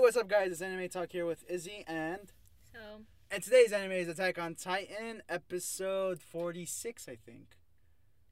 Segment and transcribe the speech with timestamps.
[0.00, 0.50] what's up, guys?
[0.50, 2.32] It's Anime Talk here with Izzy, and
[2.72, 7.58] So and today's anime is Attack on Titan, episode forty-six, I think.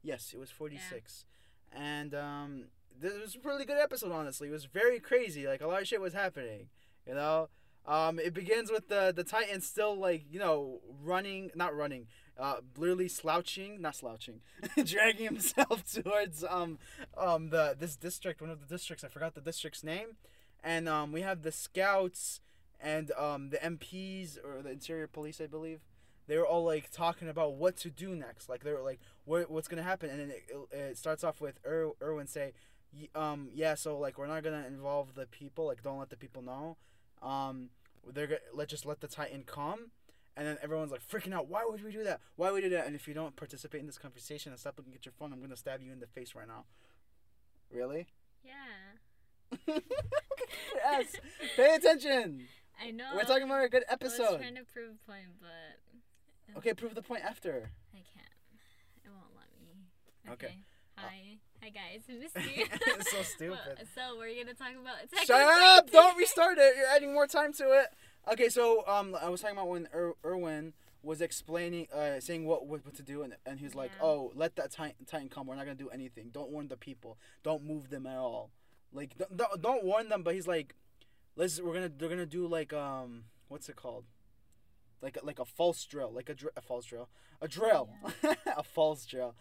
[0.01, 1.25] Yes, it was forty-six,
[1.71, 2.63] and um,
[2.99, 4.11] this was a really good episode.
[4.11, 5.45] Honestly, it was very crazy.
[5.45, 6.69] Like a lot of shit was happening.
[7.07, 7.49] You know,
[7.85, 12.07] um, it begins with the the Titan still like you know running, not running,
[12.39, 14.41] uh, literally slouching, not slouching,
[14.83, 16.79] dragging himself towards um
[17.15, 19.03] um the this district, one of the districts.
[19.03, 20.15] I forgot the district's name,
[20.63, 22.41] and um we have the scouts
[22.79, 25.81] and um the MPs or the interior police, I believe.
[26.27, 28.49] They were all like talking about what to do next.
[28.49, 30.09] Like they were like, what what's gonna happen?
[30.09, 32.53] And then it, it starts off with er, Erwin say,
[32.93, 35.65] "Y- um yeah, so like we're not gonna involve the people.
[35.65, 36.77] Like don't let the people know.
[37.21, 37.69] Um
[38.07, 39.91] they're gonna let just let the Titan come.
[40.37, 41.47] And then everyone's like freaking out.
[41.49, 42.21] Why would we do that?
[42.37, 42.85] Why would we do that?
[42.85, 45.41] And if you don't participate in this conversation and stop looking at your phone, I'm
[45.41, 46.65] gonna stab you in the face right now.
[47.71, 48.07] Really?
[48.43, 48.53] yeah,
[49.67, 51.05] yes.
[51.55, 52.47] Pay attention.
[52.81, 53.05] I know.
[53.15, 54.23] We're talking about a good episode.
[54.23, 57.69] I was trying to prove a point, but Okay, prove the point after.
[57.93, 58.27] I can't.
[59.05, 60.33] It won't let me.
[60.33, 60.57] Okay.
[60.95, 62.01] Hi, hi guys.
[62.09, 62.65] I missed you.
[62.71, 63.87] It's so Well, stupid.
[63.95, 65.89] so we're gonna talk about Attack Shut up!
[65.91, 66.75] Don't restart it.
[66.77, 67.87] You're adding more time to it.
[68.31, 72.67] Okay, so um, I was talking about when er- Erwin was explaining, uh, saying what
[72.67, 74.05] what, what to do, and and he's like, Yeah.
[74.07, 75.47] "Oh, let that titan, titan come.
[75.47, 76.29] We're not gonna do anything.
[76.33, 77.17] Don't warn the people.
[77.43, 78.51] Don't move them at all.
[78.93, 80.75] Like, don't, don't, warn them." But he's like,
[81.35, 81.61] "Let's.
[81.61, 81.89] We're gonna.
[81.89, 84.05] They're gonna do like um, what's it called?
[85.01, 87.07] Like a, like a false drill, like a, dr- a false drill,
[87.41, 87.89] a drill,
[88.57, 89.35] a false drill.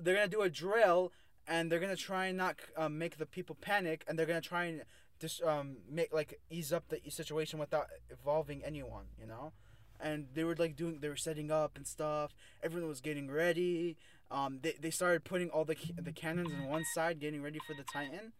[0.00, 1.12] They're gonna do a drill,
[1.46, 4.64] and they're gonna try and not um, make the people panic, and they're gonna try
[4.64, 4.82] and
[5.18, 9.52] just um make like ease up the situation without involving anyone, you know.
[9.98, 12.34] And they were like doing, they were setting up and stuff.
[12.62, 13.96] Everyone was getting ready.
[14.30, 17.74] Um, they, they started putting all the the cannons on one side, getting ready for
[17.74, 18.32] the Titan.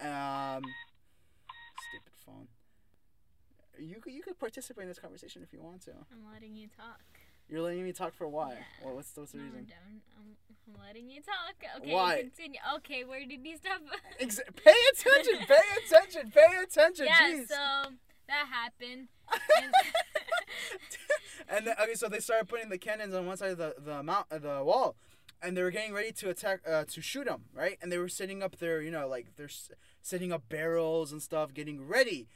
[0.00, 0.62] Um,
[1.88, 2.48] stupid phone.
[3.78, 5.92] You you could participate in this conversation if you want to.
[6.12, 7.00] I'm letting you talk.
[7.48, 8.52] You're letting me talk for why?
[8.52, 8.58] Yeah.
[8.84, 9.66] Well, what's, what's the no, reason?
[9.86, 11.82] I'm, I'm letting you talk.
[11.82, 11.92] Okay.
[11.92, 12.20] Why?
[12.22, 12.60] Continue.
[12.76, 13.04] Okay.
[13.04, 13.80] Where did you stop?
[14.20, 15.46] Ex- pay attention!
[15.48, 15.54] Pay
[15.84, 16.30] attention!
[16.30, 17.06] Pay attention!
[17.06, 17.30] yeah.
[17.32, 17.48] Jeez.
[17.48, 17.90] So
[18.28, 19.08] that happened.
[19.62, 19.72] And
[21.48, 24.02] and then, okay, so they started putting the cannons on one side of the the
[24.02, 24.96] mount uh, the wall,
[25.42, 27.78] and they were getting ready to attack uh, to shoot them, right?
[27.82, 29.70] And they were setting up their you know like they're s-
[30.02, 32.28] setting up barrels and stuff, getting ready.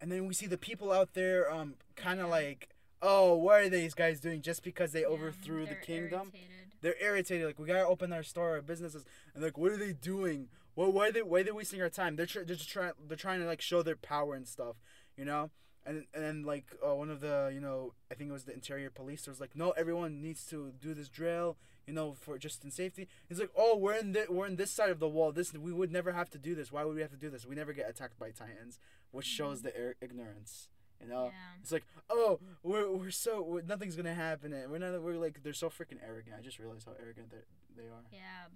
[0.00, 2.32] And then we see the people out there, um, kind of Yeah.
[2.32, 2.68] like,
[3.02, 4.42] oh, what are these guys doing?
[4.42, 6.72] Just because they Yeah, overthrew the kingdom, irritated.
[6.80, 7.46] they're irritated.
[7.46, 10.48] Like we gotta open our store, our businesses, and like, what are they doing?
[10.76, 12.16] Well, why are they why are they wasting our time?
[12.16, 14.76] They're tr- they're just trying they're trying to like show their power and stuff,
[15.16, 15.50] you know.
[15.84, 18.52] And and then like uh, one of the you know I think it was the
[18.54, 21.56] interior police was like, no, everyone needs to do this drill,
[21.90, 23.08] you know, for just in safety.
[23.28, 25.32] He's like, oh, we're in the, we're in this side of the wall.
[25.32, 26.70] This we would never have to do this.
[26.70, 27.44] Why would we have to do this?
[27.44, 28.78] We never get attacked by titans,
[29.10, 29.66] which shows mm-hmm.
[29.66, 30.68] the ir- ignorance,
[31.00, 31.24] you know.
[31.24, 31.60] Yeah.
[31.60, 34.52] It's like, oh, we're, we're so we're, nothing's gonna happen.
[34.52, 35.02] And we're not.
[35.02, 36.36] We're like they're so freaking arrogant.
[36.38, 38.04] I just realized how arrogant they they are.
[38.12, 38.46] Yeah.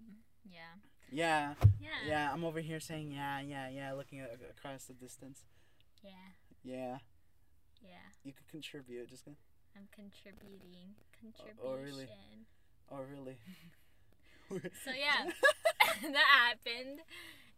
[0.48, 0.60] Yeah.
[1.10, 1.88] Yeah, Yeah.
[2.06, 2.32] yeah.
[2.32, 5.40] I'm over here saying yeah, yeah, yeah, looking at, across the distance.
[6.04, 6.10] Yeah.
[6.62, 6.98] Yeah,
[7.82, 8.06] Yeah.
[8.22, 9.08] you could contribute.
[9.10, 9.36] Just gonna.
[9.76, 10.94] I'm contributing.
[11.20, 11.58] Contribution.
[11.64, 12.08] oh, really?
[12.90, 13.36] Oh, really?
[14.50, 15.30] So yeah,
[16.12, 17.00] that happened,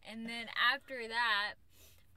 [0.09, 1.55] and then after that,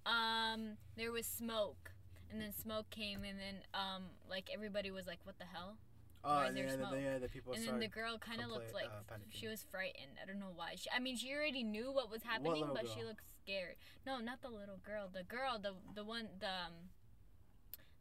[0.05, 1.91] um, there was smoke,
[2.31, 5.77] and then smoke came, and then um, like everybody was like, "What the hell?"
[6.23, 8.91] Oh, and yeah, the, yeah, the people and then the girl kind of looked like
[9.09, 10.19] uh, she was frightened.
[10.21, 10.75] I don't know why.
[10.75, 13.75] She, I mean, she already knew what was happening, little but she looked scared.
[14.05, 15.09] No, not the little girl.
[15.11, 16.88] The girl, the the one, the um,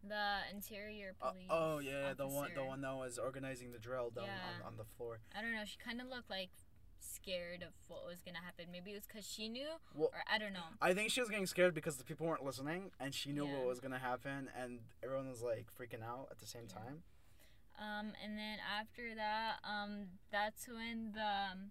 [0.08, 1.46] the interior Uh, police.
[1.50, 4.56] oh yeah, the one the one that was organizing the drill down Yeah.
[4.60, 5.20] on, on the floor.
[5.34, 5.64] I don't know.
[5.64, 6.50] She kind of looked like
[7.00, 8.66] scared of what was gonna happen.
[8.72, 10.66] Maybe it was because she knew, Well, or I don't know.
[10.80, 13.58] I think she was getting scared because the people weren't listening, and she knew Yeah.
[13.58, 16.74] what was gonna happen, and everyone was like freaking out at the same Yeah.
[16.78, 17.02] time.
[17.78, 21.70] Um, and then after that, um, that's when the um,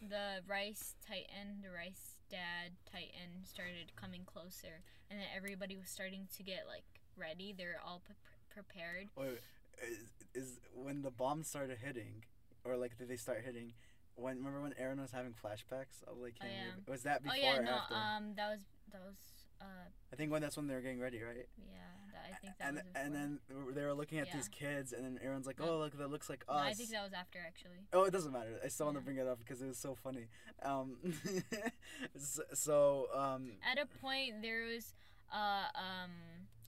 [0.00, 6.28] the Reiss titan, the Reiss dad titan, started coming closer, and then everybody was starting
[6.36, 7.54] to get like ready.
[7.56, 8.14] They're all pre-
[8.50, 9.08] prepared.
[9.16, 9.38] Wait,
[9.82, 12.24] is, is when the bombs started hitting,
[12.64, 13.74] or like did they start hitting?
[14.14, 16.92] When remember when Eren was having flashbacks of like Oh, yeah.
[16.92, 17.94] Was that before oh yeah, or no, after?
[17.94, 18.60] um, that was
[18.92, 19.16] that was
[19.60, 19.64] uh,
[20.12, 21.46] I think when that's when they were getting ready, right?
[21.56, 21.78] yeah,
[22.12, 23.02] that, I think that and was before.
[23.02, 23.38] and then
[23.74, 24.34] they were looking at Yeah.
[24.36, 26.90] these kids, and then Eren's like, "Oh, look, that looks like No, us." I think
[26.90, 27.78] that was after actually.
[27.92, 28.58] Oh, it doesn't matter.
[28.64, 30.26] I still want to bring it up because it was so funny.
[30.62, 30.96] Um,
[32.16, 34.94] s- so um, At a point, there was
[35.32, 36.10] uh um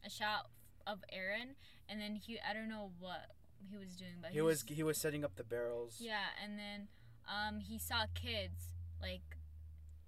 [0.04, 0.50] a shot
[0.86, 1.54] of Eren,
[1.88, 3.30] and then he I don't know what
[3.70, 5.96] he was doing, but he was he was setting up the barrels.
[6.00, 6.88] Yeah, and then
[7.28, 9.36] um, he saw kids like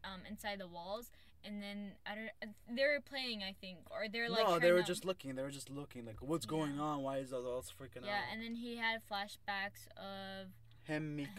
[0.04, 1.10] um, inside the walls,
[1.44, 2.54] and then I don't.
[2.76, 4.44] They were playing, I think, or they're like.
[4.46, 5.34] no, they were to- just looking.
[5.36, 6.82] They were just looking like, what's going Yeah.
[6.82, 7.02] on?
[7.02, 8.24] Why is all all freaking Yeah, out?
[8.26, 10.48] Yeah, and then he had flashbacks of,
[10.84, 11.36] Him, and him,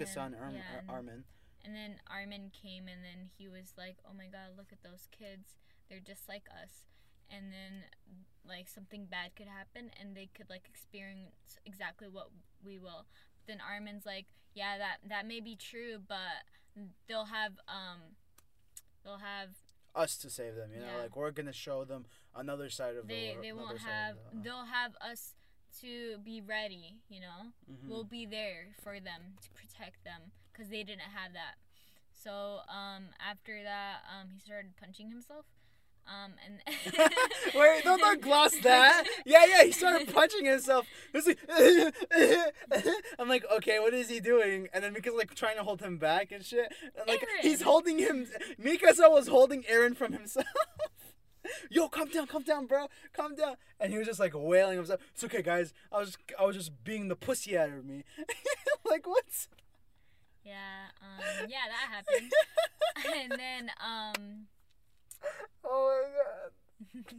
[0.56, 1.24] yeah, and- Armin.
[1.66, 5.08] and then Armin came, and then he was like, "Oh my God, look at those
[5.12, 5.56] kids!
[5.90, 6.86] They're just like us."
[7.36, 7.84] And then,
[8.48, 12.30] like something bad could happen, and they could like experience exactly what
[12.64, 13.06] we will.
[13.48, 16.44] Then Armin's like, "Yeah, that that may be true, but
[17.08, 18.16] they'll have um,
[19.04, 19.50] they'll have
[19.96, 21.02] Us to save them, you know, Yeah.
[21.04, 23.44] like we're gonna show them another side of the they world.
[23.44, 25.36] they won't have the- uh, they'll have us
[25.82, 27.88] to be ready you know Mhm.
[27.88, 31.58] we'll be there for them to protect them because they didn't have that
[32.12, 35.46] so um after that um he started punching himself
[36.08, 36.60] um and
[37.56, 39.06] Wait, don't, don't gloss that.
[39.26, 40.86] Yeah, yeah, he started punching himself.
[41.14, 41.40] Like,
[43.20, 44.68] I'm like, okay, what is he doing?
[44.74, 46.74] And then Mika's like trying to hold him back and shit.
[46.98, 48.28] And like, he's holding him.
[48.62, 50.48] Mikasa was holding Eren from himself.
[51.70, 53.56] Yo, calm down, calm down, bro, calm down.
[53.80, 55.02] And he was just like wailing himself.
[55.14, 55.74] It's okay, guys.
[55.92, 58.04] I was, I was just being the pussy out of me.
[58.86, 59.26] like what?
[60.46, 62.32] yeah um yeah that happened
[63.16, 64.48] and then um
[65.66, 67.04] Oh my god.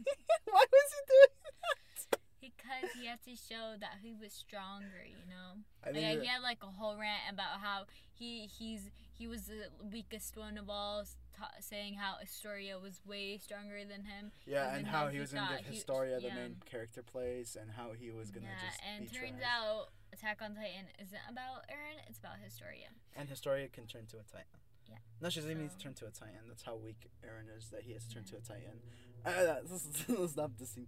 [0.45, 2.19] Why was he doing that?
[2.41, 6.27] because he had to show that he was stronger you know I Like, yeah, he
[6.27, 10.69] had like a whole rant about how he he's he was the weakest one of
[10.69, 11.03] all,
[11.37, 14.31] ta saying how Historia was way stronger than him.
[14.45, 16.35] Yeah, and how he he was gonna give he- Historia the yeah.
[16.35, 19.51] main character plays, and how he was gonna just yeah, just and turns trash.
[19.55, 22.87] out Attack on Titan isn't about Eren; it's about Historia.
[23.15, 24.59] and Historia can turn to a Titan.
[24.89, 24.97] Yeah.
[25.21, 26.47] No, she doesn't even need to turn to a Titan.
[26.47, 27.69] That's how weak Eren is.
[27.69, 28.79] That he has to turn to a Titan.
[29.25, 30.35] Uh, let's, let's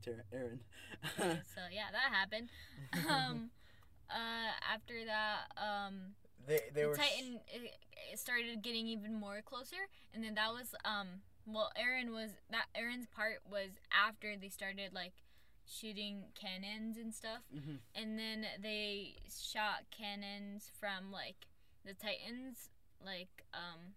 [0.03, 0.59] Ter- Eren.
[1.19, 2.49] Okay, so yeah, that happened.
[3.09, 3.49] Um,
[4.09, 6.13] uh, after that, um,
[6.47, 7.71] they they the Titan it,
[8.13, 11.07] it started getting even more closer, and then that was um
[11.45, 15.13] well Eren was that Eren's part was after they started like
[15.65, 17.79] shooting cannons and stuff, Mhm.
[17.95, 21.47] and then they shot cannons from like
[21.83, 22.69] the Titans
[23.03, 23.93] like um.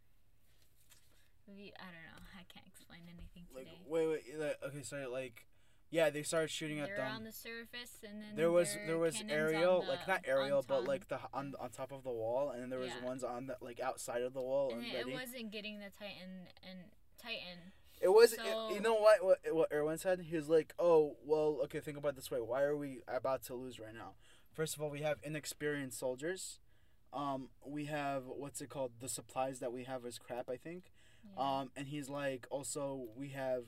[1.47, 2.23] We, I don't know.
[2.39, 3.81] I can't explain anything Like today.
[3.89, 5.47] wait wait like, okay so like
[5.91, 7.17] yeah they started shooting at They're them.
[7.17, 10.85] on the surface, and then there was there was aerial on like not aerial but
[10.85, 13.05] like the on on top of the wall and then there was Yeah.
[13.05, 15.91] ones on the like outside of the wall and and it, it wasn't getting the
[15.99, 16.79] Titan and
[17.21, 17.73] Titan.
[18.01, 18.37] It was.
[18.37, 19.23] So- you know what?
[19.25, 20.21] What what Erwin said?
[20.21, 21.81] He was like, "Oh, well, okay.
[21.81, 22.39] Think about it this way.
[22.41, 24.13] Why are we about to lose right now?
[24.55, 26.61] First of all, we have inexperienced soldiers.
[27.13, 28.93] Um, we have what's it called?
[29.01, 30.49] The supplies that we have is crap.
[30.49, 30.93] I think.
[31.37, 31.61] Yeah.
[31.61, 33.65] Um, and he's like, also we have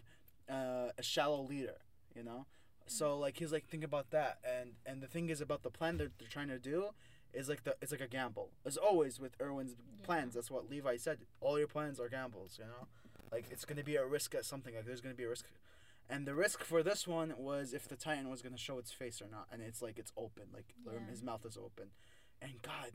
[0.48, 1.78] uh, a shallow leader.
[2.14, 2.46] You know.
[2.86, 4.38] So like he's like, think about that.
[4.44, 6.90] And and the thing is about the plan that they're trying to do.
[7.32, 8.50] Is like the it's like a gamble.
[8.66, 11.20] As always with Erwin's plans, that's what Levi said.
[11.40, 12.88] All your plans are gambles, you know.
[13.32, 14.74] Like it's gonna be a risk at something.
[14.74, 15.46] Like there's gonna be a risk,
[16.10, 19.22] and the risk for this one was if the Titan was gonna show its face
[19.22, 20.98] or not, and it's like it's open, like Yeah.
[21.08, 21.86] his mouth is open,
[22.42, 22.92] and God,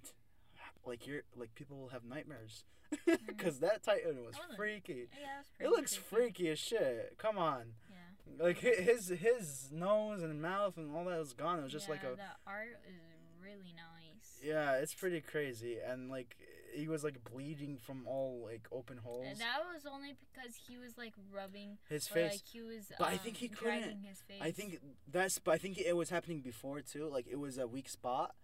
[0.86, 2.64] like you're like people will have nightmares,
[3.28, 5.08] because that Titan was freaky.
[5.20, 5.28] Yeah,
[5.60, 6.16] that was It looks creepy.
[6.26, 7.16] freaky as shit.
[7.18, 8.44] Come on, Yeah.
[8.46, 11.60] like his his nose and mouth and all that was gone.
[11.60, 13.02] It was just like Yeah, a the art is
[13.44, 14.40] really nice.
[14.44, 16.38] yeah, it's pretty crazy, and like
[16.76, 19.26] he was like bleeding from all like open holes.
[19.28, 22.32] And that was only because he was like rubbing His or face.
[22.34, 24.06] like he was But I um, think he couldn't-.
[24.42, 24.80] I think
[25.12, 27.10] that's, but I think it was happening before too.
[27.12, 28.36] Like it was a weak spot,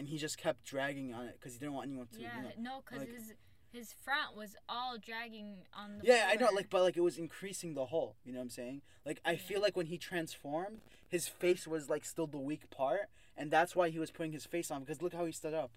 [0.00, 2.18] and he just kept dragging on it because he didn't want anyone to.
[2.22, 2.50] Yeah, You know.
[2.58, 3.34] no, because like- his
[3.70, 6.48] his front was all dragging on the Yeah, I know.
[6.52, 8.16] Like, but like it was increasing the hole.
[8.24, 8.80] You know what I'm saying?
[9.04, 13.10] Like I feel like when he transformed, his face was like still the weak part,
[13.36, 14.80] and that's why he was putting his face on.
[14.80, 15.72] Because look how he stood up.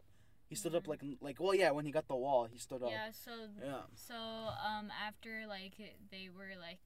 [0.47, 0.87] He stood up Mhm.
[0.87, 2.91] like like well yeah when he got the wall he stood up.
[2.91, 3.81] Yeah, so Yeah.
[3.93, 5.75] so um after like
[6.09, 6.79] they were like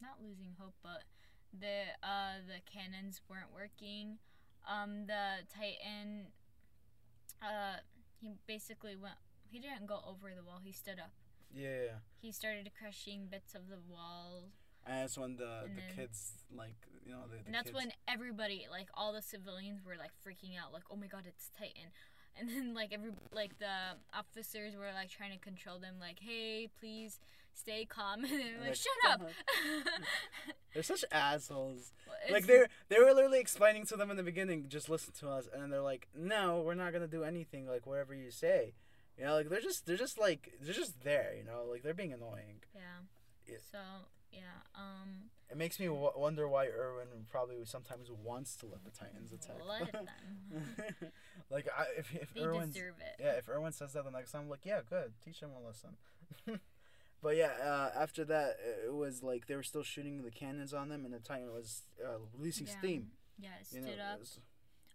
[0.00, 1.02] not losing hope, but
[1.52, 4.18] the uh the cannons weren't working.
[4.66, 6.26] Um, the Titan,
[7.42, 7.76] uh,
[8.20, 9.16] he basically went.
[9.50, 10.60] He didn't go over the wall.
[10.62, 11.12] He stood up.
[11.54, 12.00] Yeah.
[12.20, 14.50] He started crushing bits of the wall,
[14.86, 17.70] And that's when the And the then- kids like you know the, the and that's
[17.70, 21.24] kids, when everybody, like all the civilians, were like freaking out, like, "Oh my God,
[21.26, 21.90] it's Titan!"
[22.38, 26.68] And then like every like the officers were like trying to control them, like, "Hey,
[26.78, 27.18] please
[27.54, 29.22] stay calm." And they're like, Like, "Shut up!"
[30.74, 31.92] they're such assholes.
[32.30, 35.48] Like they they were literally explaining to them in the beginning, just listen to us,
[35.52, 38.74] and then they're like, no, we're not gonna do anything like whatever you say.
[39.16, 41.34] You know, like they're just they're just like they're just there.
[41.36, 42.62] You know, like they're being annoying.
[42.74, 42.80] yeah.
[43.46, 43.56] Yeah.
[43.72, 43.78] So
[44.30, 48.90] yeah, um, It makes me w- wonder why Erwin probably sometimes wants to let the
[48.90, 49.56] Titans attack.
[49.66, 50.06] let them.
[51.50, 53.16] like I, if if They it.
[53.18, 55.66] yeah, if Erwin says that the next time, I'm like, yeah, good, teach him a
[55.66, 55.96] lesson.
[57.22, 58.56] But yeah, uh, after that,
[58.86, 61.82] it was like they were still shooting the cannons on them, and the Titan was
[62.04, 62.78] uh, releasing Yeah.
[62.78, 63.10] steam.
[63.38, 64.16] Yeah, it You stood know, up.
[64.16, 64.40] it was-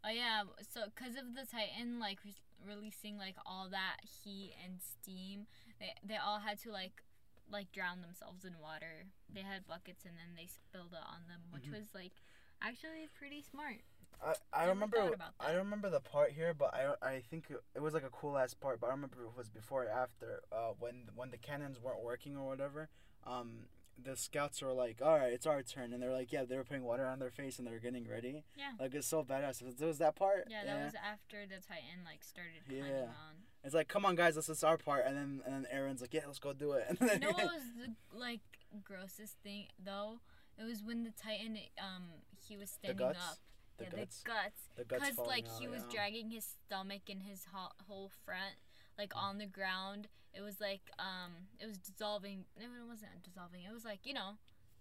[0.06, 2.36] Oh yeah, so because of the Titan like re-
[2.68, 5.48] releasing like all that heat and steam,
[5.80, 7.04] they they all had to like
[7.50, 9.06] like drown themselves in water.
[9.34, 11.74] They had buckets and then they spilled it on them, which Mhm.
[11.80, 12.14] was like
[12.62, 13.82] actually pretty smart.
[14.22, 17.64] I, I Never remember I don't remember the part here, but I I think it-
[17.76, 18.80] it was like a cool ass part.
[18.80, 22.36] But I remember it was before or after uh, when when the cannons weren't working
[22.38, 22.90] or whatever.
[23.26, 23.68] Um,
[24.04, 26.64] the scouts were like, "All right, it's our turn," and they're like, "Yeah," they were
[26.64, 28.44] putting water on their face and they were getting ready.
[28.58, 28.72] Yeah.
[28.80, 29.62] Like it's so badass.
[29.62, 30.48] It was that part.
[30.50, 33.02] Yeah, that was after the Titan like started climbing Yeah.
[33.04, 33.44] on.
[33.64, 36.14] It's like, come on, guys, this is our part, and then and then Eren's like,
[36.14, 38.42] "Yeah, let's go do it." And then You know what was the like
[38.84, 40.20] grossest thing though?
[40.58, 42.06] It was when the Titan um
[42.48, 43.38] he was the standing guts, up.
[43.78, 44.62] The yeah, guts, the guts.
[44.76, 45.94] the guts Because like out, he was yeah.
[45.96, 48.56] dragging his stomach and his ho- whole front
[48.98, 50.08] like on the ground.
[50.34, 52.46] It was like um it was dissolving.
[52.58, 53.62] No, it wasn't dissolving.
[53.64, 54.38] It was like you know,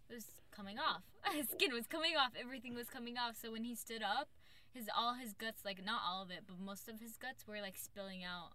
[0.09, 1.03] it was coming off.
[1.33, 2.33] his skin was coming off.
[2.39, 3.37] Everything was coming off.
[3.41, 4.29] So when he stood up,
[4.73, 7.61] his all his guts like not all of it, but most of his guts were
[7.61, 8.53] like spilling out,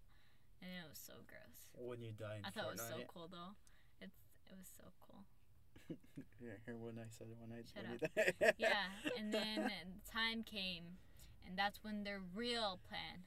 [0.61, 1.65] and it was so gross.
[1.77, 3.53] When you die I thought it was so cool though.
[4.01, 5.25] It's it was so cool.
[6.41, 8.53] Yeah, hear what I said when I Shut up.
[8.57, 8.69] Yeah,
[9.17, 9.69] and then
[10.11, 10.83] time came,
[11.45, 13.23] and that's when their real plan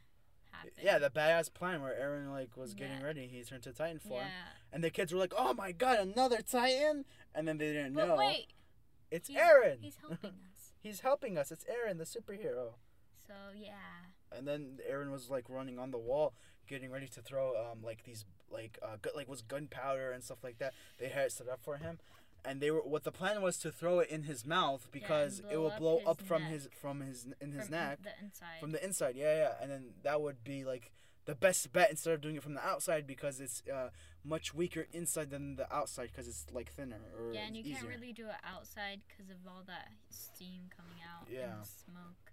[0.52, 0.72] happened.
[0.82, 3.04] Yeah, the badass plan where Eren like was getting Yeah.
[3.06, 3.26] ready.
[3.26, 4.52] He turned to Titan form, Yeah.
[4.72, 7.04] and the kids were like, "Oh my god, another Titan!"
[7.34, 8.48] And then they didn't But know wait,
[9.10, 9.78] it's he's- Eren.
[9.80, 10.72] he's helping us.
[10.80, 11.50] He's helping us.
[11.52, 12.74] It's Eren, the superhero.
[13.26, 14.06] So yeah.
[14.32, 16.34] And then Eren was like running on the wall,
[16.68, 20.42] getting ready to throw um like these like uh gu- like was gunpowder and stuff
[20.42, 20.74] like that.
[20.98, 21.98] They had it set up for him,
[22.44, 25.50] and they were what the plan was to throw it in his mouth because it
[25.50, 27.98] blow will up blow his up from his from his in his from neck.
[28.02, 28.60] The inside.
[28.60, 30.90] From the inside, yeah, yeah, and then that would be like
[31.26, 33.90] the best bet instead of doing it from the outside because it's uh,
[34.24, 37.76] much weaker inside than the outside because it's like thinner or yeah, and you easier.
[37.76, 41.56] can't really do it outside because of all that steam coming out Yeah.
[41.58, 42.32] and smoke.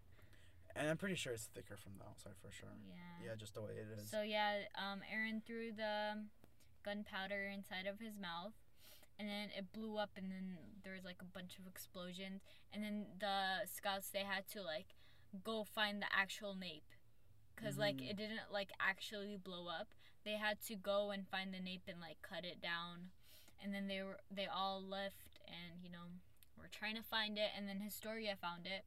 [0.75, 2.69] And I'm pretty sure it's thicker from the outside for sure.
[2.87, 3.29] Yeah.
[3.29, 4.09] Yeah, just the way it is.
[4.09, 6.23] So yeah, um, Eren threw the
[6.85, 8.53] gunpowder inside of his mouth,
[9.19, 12.41] and then it blew up, and then there was like a bunch of explosions,
[12.74, 14.95] and then the scouts they had to like
[15.43, 16.91] go find the actual nape,
[17.55, 18.09] cause like Mhm.
[18.12, 19.89] it didn't like actually blow up.
[20.24, 23.12] They had to go and find the nape and like cut it down,
[23.62, 26.05] and then they were they all left, and you know
[26.57, 28.83] were trying to find it, and then Historia found it,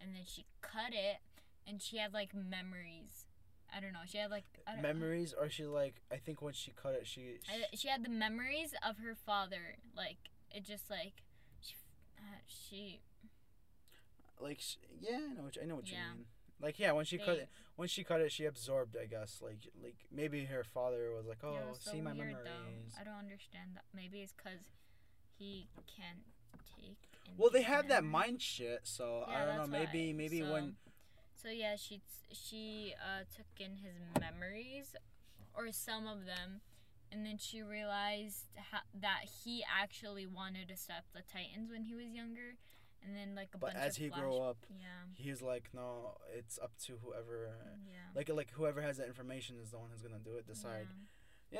[0.00, 1.18] and then she cut it,
[1.66, 3.26] and she had like memories.
[3.74, 4.00] I don't know.
[4.06, 7.06] She had like I don't, Memories, or she like I think when she cut it,
[7.06, 9.76] she, she I, she had the memories of her father.
[9.96, 10.18] Like
[10.50, 11.22] it just like
[11.60, 11.74] she
[12.18, 13.00] uh, she
[14.40, 14.60] like
[15.00, 15.98] yeah, I know what you, I know what Yeah.
[16.10, 16.24] you mean.
[16.60, 18.96] Like yeah, when she cut it, when she cut it, she absorbed.
[19.00, 22.28] I guess like like maybe her father was like, oh, was so see my weird
[22.28, 22.44] memories.
[22.44, 23.00] though.
[23.00, 23.84] I don't understand that.
[23.94, 24.60] Maybe it's because
[25.38, 26.20] he can't
[26.76, 26.98] take.
[27.38, 29.78] Well, they have that mind shit, so Yeah, I don't know.
[29.78, 30.74] Maybe maybe so, when
[31.42, 34.94] So yeah, she t- she uh, took in his memories,
[35.54, 36.60] or some of them,
[37.10, 41.94] and then she realized ha- that he actually wanted to stop the Titans when he
[41.94, 42.56] was younger,
[43.02, 44.84] and then like a bunch but bunch as of he flash- grew up, Yeah.
[45.14, 47.50] he's like, no, it's up to whoever.
[47.88, 47.94] Yeah.
[48.14, 50.46] Like like whoever has that information is the one who's gonna do it.
[50.46, 50.86] Decide.
[50.90, 51.06] Yeah.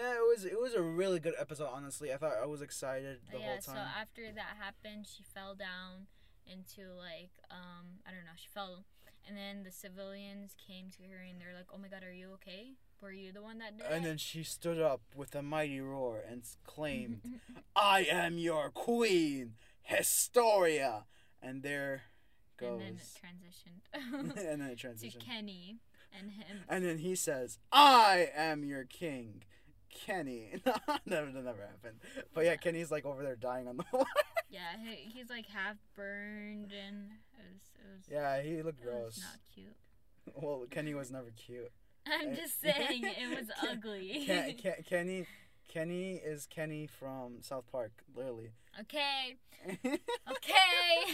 [0.02, 1.68] Yeah, it was it was a really good episode.
[1.72, 3.74] Honestly, I thought I was excited the yeah, whole time.
[3.76, 6.06] so after that happened, she fell down
[6.46, 8.84] into like um I don't know, she fell
[9.26, 12.32] and then the civilians came to her and they're like, "Oh my god, are you
[12.34, 12.74] okay?
[13.00, 15.80] Were you the one that did and it?" then she stood up with a mighty
[15.80, 17.20] roar and s- claimed,
[17.76, 21.04] "I am your queen, Historia."
[21.42, 22.02] And there
[22.58, 22.80] goes.
[22.82, 25.24] and then it transitioned and then it transitioned to.
[25.24, 25.78] Kenny
[26.18, 26.58] and him.
[26.68, 29.42] And then he says, "I am your king."
[30.06, 30.50] Kenny.
[31.06, 31.98] never, never happened.
[32.34, 34.06] But yeah, Kenny's like over there dying on the wall.
[34.50, 39.18] Yeah, he, he's like half burned and it was it was, yeah, he looked gross.
[39.20, 39.76] not cute.
[40.40, 41.70] Well, Kenny was never cute.
[42.06, 45.26] I'm Eh, just saying it was Ken- ken, Ken, Ken, Kenny,
[45.68, 48.50] Kenny is Kenny from South Park, literally.
[48.80, 49.36] okay,
[49.84, 51.12] okay.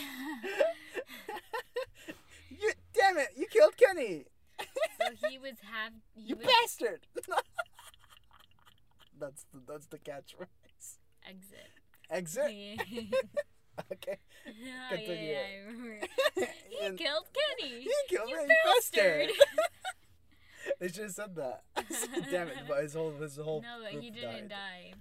[2.51, 3.29] you damn it!
[3.37, 4.25] You killed Kenny.
[4.61, 5.93] so he was half.
[6.15, 7.07] He You was bastard.
[9.19, 10.99] That's the that's the catchphrase.
[11.29, 11.71] exit.
[12.11, 12.81] Exit.
[13.93, 14.17] Okay.
[14.49, 15.33] Oh, yeah, Continue.
[15.33, 16.47] yeah.
[16.71, 17.27] He And- killed
[17.61, 17.83] Kenny.
[17.83, 19.31] He killed You bastard.
[20.81, 21.63] they should have said that.
[22.31, 22.57] Damn it!
[22.67, 24.49] But his whole his whole no, but he didn't died.
[24.49, 24.95] die.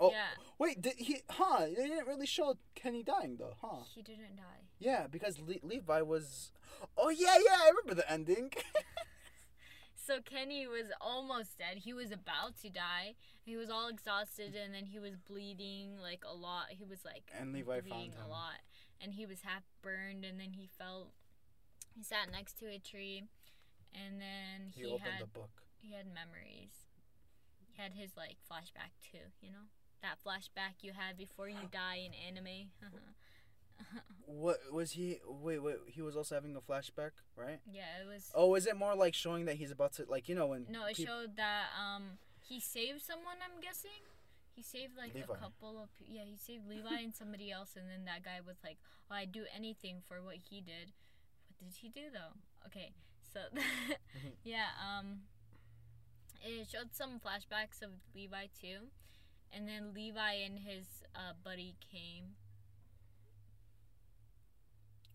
[0.00, 0.24] Oh Yeah,
[0.58, 1.18] wait, did he?
[1.30, 1.66] Huh?
[1.66, 3.84] They didn't really show Kenny dying though, huh?
[3.94, 4.66] he didn't die.
[4.80, 6.50] Yeah, because Le- Levi was.
[6.98, 8.52] Oh yeah, yeah, I remember the ending.
[10.06, 11.78] So Kenny was almost dead.
[11.78, 13.14] He was about to die.
[13.42, 16.66] He was all exhausted, and then he was bleeding like a lot.
[16.70, 18.60] He was like And Levi bleeding a lot,
[19.00, 20.24] and he was half burned.
[20.24, 21.08] And then he felt.
[21.94, 23.24] He sat next to a tree,
[23.94, 25.62] and then He, he, opened had the book.
[25.80, 26.86] he had memories.
[27.72, 29.32] He had his like flashback too.
[29.40, 29.66] You know
[30.02, 32.70] that flashback you had before you die in anime.
[34.26, 35.18] What was he?
[35.26, 35.76] Wait, wait.
[35.86, 37.60] He was also having a flashback, right?
[37.70, 38.30] yeah, it was.
[38.34, 40.84] Oh, is it more like showing that he's about to, like you know, when No,
[40.86, 43.36] it peop- showed that um he saved someone.
[43.42, 44.02] I'm guessing
[44.54, 45.32] he saved like Levi.
[45.32, 48.56] a couple of yeah he saved Levi and somebody else, and then that guy was
[48.64, 48.78] like,
[49.10, 50.92] "Oh, I'd do anything for what he did."
[51.58, 52.34] What did he do though?
[52.66, 52.92] Okay,
[53.32, 53.40] so
[54.44, 55.20] yeah, um,
[56.44, 58.90] it showed some flashbacks of Levi too,
[59.52, 62.34] and then Levi and his uh, buddy came.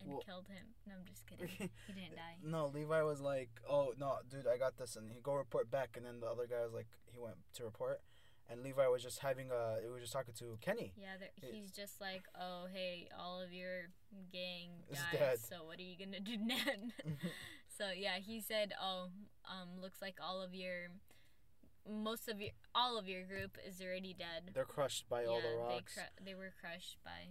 [0.01, 0.73] And Well- killed him.
[0.87, 1.47] No, I'm just kidding.
[1.87, 2.37] He didn't die.
[2.43, 5.95] No, Levi was like, "Oh no, dude, I got this," and he go report back,
[5.95, 8.01] and then the other guy was like, he went to report,
[8.49, 10.93] and Levi was just having a, he was just talking to Kenny.
[10.97, 13.89] Yeah, there, It- he's just like, oh, hey, all of your
[14.31, 16.93] gang died, dead." so what are you gonna do then?
[17.77, 19.09] so yeah, he said, oh,
[19.45, 20.87] um, looks like all of your,
[21.89, 24.51] most of your, all of your group is already dead.
[24.53, 25.93] They're crushed by yeah, all the they rocks.
[25.93, 27.27] cru- they were crushed by.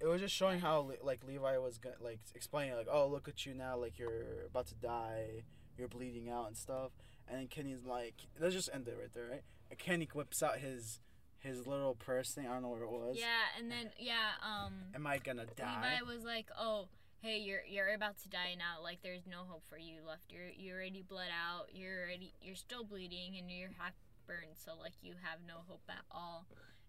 [0.00, 3.54] it was just showing how like Levi was like explaining like, "Oh, look at you
[3.54, 5.44] now, like you're about to die,
[5.78, 6.92] you're bleeding out and stuff."
[7.28, 10.58] And then Kenny's like, "Let's just end it right there, right?" And Kenny whips out
[10.58, 11.00] his
[11.38, 12.46] his little purse thing.
[12.46, 13.16] I don't know what it was.
[13.18, 13.26] Yeah,
[13.58, 15.98] and then yeah, um, Am I gonna die?
[16.00, 16.88] Levi was like, oh.
[17.24, 18.82] Hey, you're you're about to die now.
[18.82, 20.24] Like, there's no hope for you left.
[20.28, 21.68] You're you already bled out.
[21.72, 23.94] You're already you're still bleeding, and you're half
[24.26, 24.60] burned.
[24.62, 26.44] So like, you have no hope at all.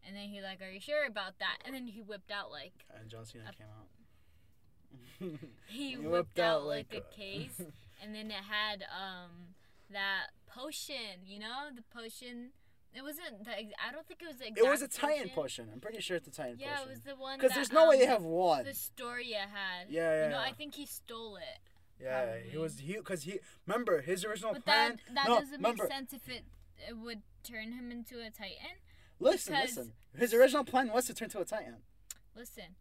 [0.05, 1.59] And then he like, are you sure about that?
[1.63, 5.39] And then he whipped out like And John Cena Up- came out.
[5.67, 7.61] he He whipped, whipped out, out, like, like, a case,
[8.03, 9.55] and then it had um
[9.89, 11.23] that potion.
[11.25, 12.49] You know the potion.
[12.95, 13.51] It wasn't the.
[13.51, 14.47] ex- I don't think it was the.
[14.47, 15.69] it was a exact Titan potion.
[15.73, 17.37] I'm pretty sure it's a Titan Yeah, it was the one.
[17.37, 18.65] Because there's no way they um, have one.
[18.65, 19.89] Historia had.
[19.89, 20.49] Yeah, yeah, You know, yeah.
[20.49, 21.59] I think he stole it.
[22.01, 24.99] Yeah, he was he because he remember his original But plan.
[25.07, 26.43] that that no, doesn't remember, make sense if it
[26.89, 28.79] it would turn him into a Titan.
[29.19, 29.93] Listen, listen.
[30.17, 31.77] His original plan was to turn to a Titan.
[32.35, 32.75] Listen.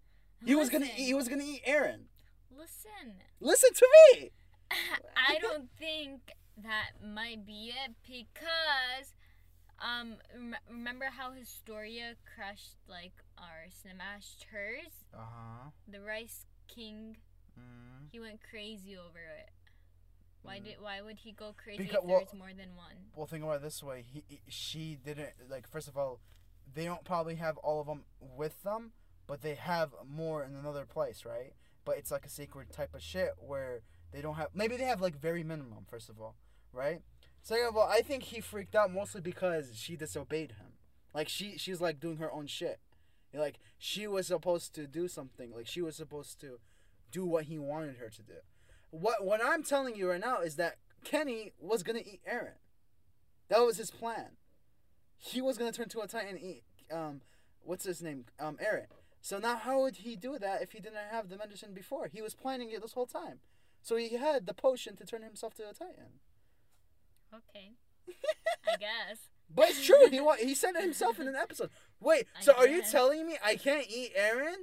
[0.45, 2.07] He was gonna eat, he was gonna eat Eren.
[2.51, 3.23] Listen.
[3.41, 4.31] Listen to me.
[4.71, 9.12] I don't think that might be it because
[9.85, 15.05] um rem- remember how Historia crushed like or smashed hers?
[15.12, 15.70] Uh huh.
[15.87, 17.18] The Reiss King,
[17.59, 18.09] Mm.
[18.11, 19.51] he went crazy over it.
[20.42, 20.64] Why Mm.
[20.64, 22.97] did why would he go crazy Because- if well- there's more than one?
[23.14, 24.03] Well, think about it this way.
[24.03, 25.68] He, he- she didn't like.
[25.68, 26.20] First of all,
[26.73, 28.92] they don't probably have all of them with them,
[29.27, 31.55] but they have more in another place, right?
[31.85, 34.55] But it's like a sacred type of shit where they don't have.
[34.55, 35.85] Maybe they have like very minimum.
[35.85, 36.37] First of all,
[36.73, 37.03] right?
[37.45, 40.79] Second of all, I think he freaked out mostly because she disobeyed him.
[41.13, 42.81] Like she, she's like doing her own shit.
[43.35, 45.53] Like she was supposed to do something.
[45.55, 46.59] Like she was supposed to
[47.13, 48.33] do what he wanted her to do.
[48.91, 52.57] What what I'm telling you right now is that Kenny was gonna eat Eren.
[53.49, 54.39] That was his plan.
[55.19, 57.21] He was gonna turn to a titan and eat um
[57.63, 58.25] what's his name?
[58.41, 58.87] Um Eren.
[59.21, 62.09] So now how would he do that if he didn't have the medicine before?
[62.09, 63.41] He was planning it this whole time.
[63.83, 66.21] So he had the potion to turn himself to a titan.
[67.37, 67.73] Okay.
[68.68, 69.18] I guess.
[69.55, 70.09] But it's true.
[70.11, 71.70] He wa- he said it himself in an episode.
[72.01, 72.92] Wait, I so are you guess.
[72.92, 74.55] telling me I can't eat Eren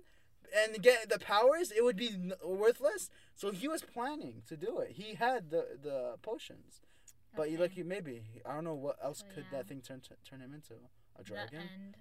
[0.57, 1.71] and get the powers?
[1.71, 3.09] It would be n- worthless.
[3.35, 4.91] So he was planning to do it.
[4.91, 6.81] He had the the potions.
[7.35, 7.63] But you Okay.
[7.63, 9.59] like you maybe I don't know what else So, could yeah.
[9.59, 11.59] that thing turn turn him into a The dragon.
[11.61, 11.95] end.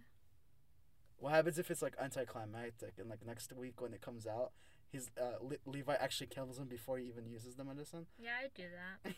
[1.18, 4.52] What happens if it's like anticlimactic and like next week when it comes out,
[4.88, 8.06] he's uh, Le- Levi actually kills him before he even uses the medicine?
[8.18, 8.64] Yeah, I'd do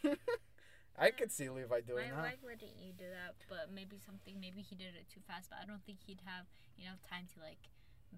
[0.05, 0.19] that.
[0.99, 2.23] I could see Levi doing Why, that.
[2.23, 3.35] why wouldn't you do that?
[3.49, 5.49] But maybe something, maybe he did it too fast.
[5.51, 6.47] But I don't think he'd have
[6.79, 7.59] enough time to like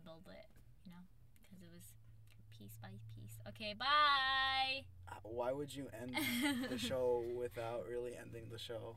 [0.05, 0.49] build it,
[0.85, 1.03] you know,
[1.43, 1.95] because it was
[2.59, 3.39] piece by piece.
[3.49, 4.85] Okay, bye.
[5.09, 6.17] Uh, Why would you end
[6.71, 8.97] the show without really ending the show?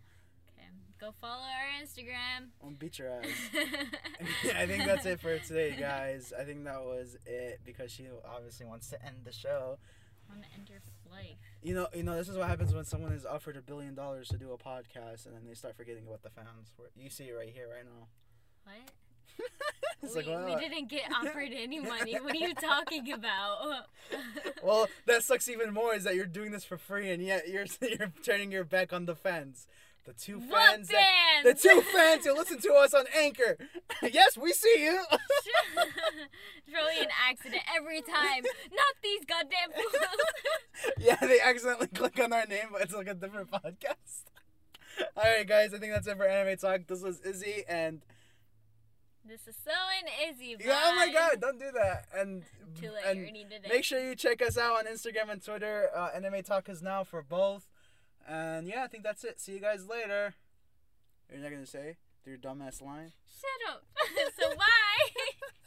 [0.58, 0.68] Okay,
[1.00, 2.50] go follow our Instagram.
[2.64, 3.26] I'll beat your ass.
[4.56, 6.34] I think that's it for today, guys.
[6.38, 9.78] I think that was it because she obviously wants to end the show.
[10.30, 10.80] I want to end your
[11.12, 11.38] life.
[11.62, 14.30] You know, you know, this is what happens when someone is offered a billion dollars
[14.30, 16.72] to do a podcast and then they start forgetting about the fans.
[16.96, 18.08] You see it right here, right now.
[18.64, 18.92] What?
[20.04, 20.46] it's we, like, wow.
[20.46, 22.16] we didn't get offered any money.
[22.16, 23.58] What are you talking about?
[24.64, 27.66] Well, that sucks even more is that you're doing this for free and yet you're
[27.82, 29.68] you're turning your back on the fans
[30.08, 33.58] the two fans, that, the two fans who listen to us on Anchor.
[34.02, 35.04] yes, we see you.
[35.12, 38.44] it's really an accident every time.
[38.72, 40.94] Not these goddamn fools.
[40.98, 44.24] yeah, they accidentally click on our name, but it's like a different podcast.
[45.18, 46.88] All right, guys, I think that's it for Anime Talk.
[46.88, 48.02] This was Izzy and.
[49.26, 50.56] This is so in Izzy.
[50.56, 50.64] Bye.
[50.68, 52.06] Yeah, oh my god, don't do that.
[52.16, 52.44] And,
[53.06, 53.30] and
[53.70, 55.90] make sure you check us out on Instagram and Twitter.
[55.94, 57.68] Uh, Anime Talk is now for both.
[58.28, 59.40] And yeah, I think that's it.
[59.40, 60.36] See you guys later.
[61.32, 63.14] You're not gonna say through your dumbass line.
[63.26, 63.84] Shut up.
[64.40, 65.38] so bye.